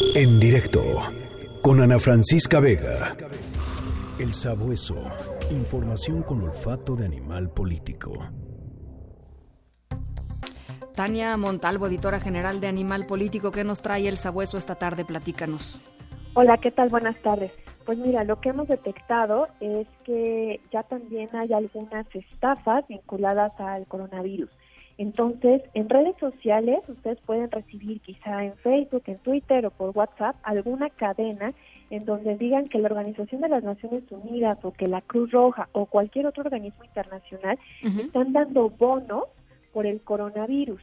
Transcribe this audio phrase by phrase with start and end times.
[0.00, 0.80] En directo
[1.60, 3.16] con Ana Francisca Vega.
[4.20, 4.96] El sabueso.
[5.50, 8.12] Información con olfato de animal político.
[10.94, 15.04] Tania Montalvo, editora general de Animal Político, ¿qué nos trae el sabueso esta tarde?
[15.04, 15.80] Platícanos.
[16.34, 16.88] Hola, ¿qué tal?
[16.90, 17.52] Buenas tardes.
[17.84, 23.86] Pues mira, lo que hemos detectado es que ya también hay algunas estafas vinculadas al
[23.86, 24.50] coronavirus.
[24.98, 30.34] Entonces, en redes sociales ustedes pueden recibir quizá en Facebook, en Twitter o por WhatsApp
[30.42, 31.54] alguna cadena
[31.90, 35.68] en donde digan que la Organización de las Naciones Unidas o que la Cruz Roja
[35.72, 39.24] o cualquier otro organismo internacional están dando bonos
[39.72, 40.82] por el coronavirus.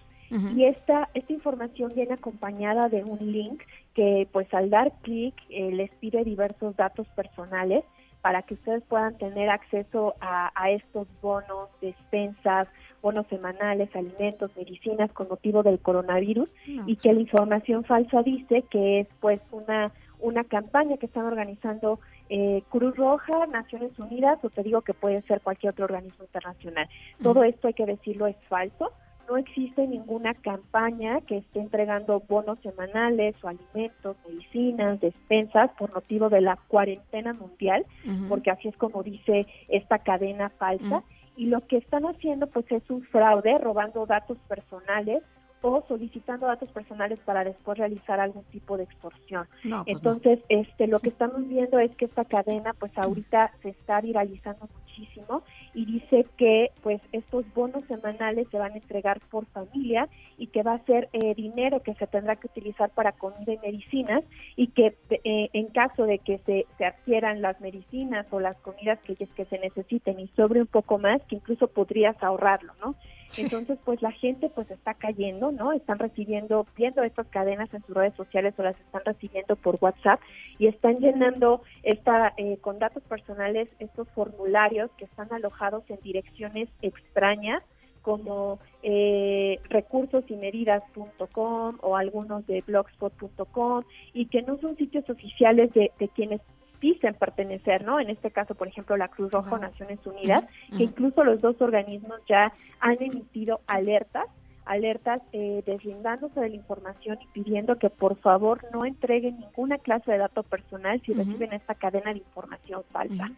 [0.56, 3.62] Y esta, esta información viene acompañada de un link
[3.94, 7.84] que pues al dar clic eh, les pide diversos datos personales
[8.26, 12.68] para que ustedes puedan tener acceso a, a estos bonos, despensas,
[13.04, 16.50] bonos semanales, alimentos, medicinas con motivo del coronavirus
[16.88, 22.00] y que la información falsa dice que es pues una una campaña que están organizando
[22.30, 26.90] eh, Cruz Roja, Naciones Unidas o te digo que puede ser cualquier otro organismo internacional.
[27.22, 28.92] Todo esto hay que decirlo es falso.
[29.28, 36.30] No existe ninguna campaña que esté entregando bonos semanales o alimentos, medicinas, despensas por motivo
[36.30, 37.86] de la cuarentena mundial,
[38.30, 41.04] porque así es como dice esta cadena falsa.
[41.38, 45.22] Y lo que están haciendo pues es un fraude, robando datos personales
[45.62, 49.48] o solicitando datos personales para después realizar algún tipo de extorsión.
[49.64, 54.00] Pues Entonces, este lo que estamos viendo es que esta cadena pues ahorita se está
[54.00, 55.44] viralizando muchísimo
[55.74, 60.08] y dice que pues estos bonos semanales se van a entregar por familia
[60.38, 63.58] y que va a ser eh, dinero que se tendrá que utilizar para comida y
[63.58, 64.24] medicinas
[64.56, 69.00] y que eh, en caso de que se, se adquieran las medicinas o las comidas
[69.02, 72.96] que, que se necesiten y sobre un poco más, que incluso podrías ahorrarlo, ¿no?
[73.38, 75.74] Entonces, pues la gente pues está cayendo, ¿no?
[75.74, 80.20] Están recibiendo, viendo estas cadenas en sus redes sociales o las están recibiendo por WhatsApp
[80.60, 86.68] y están llenando esta eh, con datos personales estos formularios que están alojados en direcciones
[86.82, 87.64] extrañas
[88.02, 93.84] como eh, recursosimedidas.com o algunos de blogspot.com
[94.14, 96.40] y que no son sitios oficiales de, de quienes
[96.80, 98.00] dicen pertenecer, ¿no?
[98.00, 100.46] En este caso, por ejemplo, la Cruz Roja o Naciones Unidas,
[100.78, 104.28] que incluso los dos organismos ya han emitido alertas
[104.66, 110.12] alertas eh, deslindándose de la información y pidiendo que por favor no entreguen ninguna clase
[110.12, 113.32] de dato personal si reciben esta cadena de información falsa.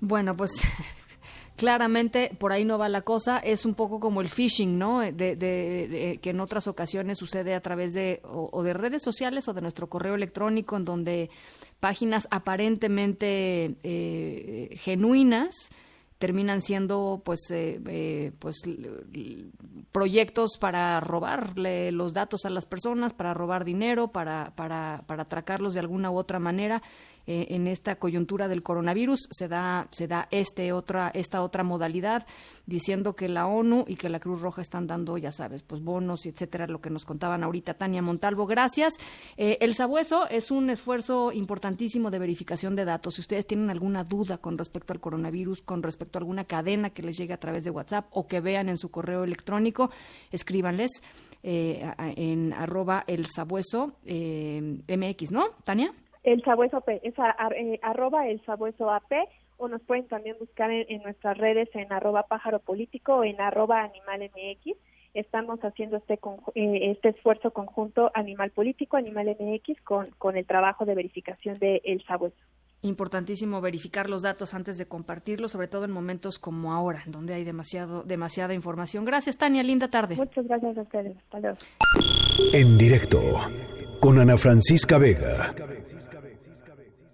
[0.00, 0.52] Bueno, pues
[1.56, 3.38] claramente por ahí no va la cosa.
[3.38, 5.00] Es un poco como el phishing, ¿no?
[5.00, 9.60] De, que en otras ocasiones sucede a través de o, de redes sociales o de
[9.60, 11.30] nuestro correo electrónico, en donde
[11.80, 15.70] páginas aparentemente eh, genuinas
[16.24, 18.62] terminan siendo pues eh, eh, pues
[19.92, 25.74] proyectos para robarle los datos a las personas para robar dinero para para para atracarlos
[25.74, 26.82] de alguna u otra manera
[27.26, 29.28] eh, en esta coyuntura del coronavirus.
[29.30, 32.26] Se da se da este otra esta otra modalidad
[32.64, 36.24] diciendo que la ONU y que la Cruz Roja están dando ya sabes pues bonos
[36.24, 38.46] y etcétera lo que nos contaban ahorita Tania Montalvo.
[38.46, 38.94] Gracias.
[39.36, 43.16] El sabueso es un esfuerzo importantísimo de verificación de datos.
[43.16, 47.16] Si ustedes tienen alguna duda con respecto al coronavirus con respecto alguna cadena que les
[47.16, 49.90] llegue a través de WhatsApp o que vean en su correo electrónico
[50.30, 51.02] escríbanles
[51.42, 51.84] eh,
[52.16, 55.92] en arroba el sabueso MX, ¿no, Tania?
[56.24, 59.12] El Sabueso AP, es eh, arroba el Sabueso AP,
[59.58, 63.82] o nos pueden también buscar en, nuestras redes en arroba pájaro político o en arroba
[63.82, 64.74] animal MX.
[65.12, 66.14] Estamos haciendo este,
[66.54, 71.82] eh, este esfuerzo conjunto animal político, animal MX, con, con el trabajo de verificación de
[71.84, 72.42] El Sabueso.
[72.84, 77.32] Importantísimo verificar los datos antes de compartirlos, sobre todo en momentos como ahora, en donde
[77.32, 79.06] hay demasiado, demasiada información.
[79.06, 79.62] Gracias, Tania.
[79.62, 80.16] Linda tarde.
[80.16, 81.16] Muchas gracias a ustedes.
[81.16, 81.56] Hasta luego.
[82.52, 83.22] En directo
[84.00, 85.54] con Ana Francisca Vega.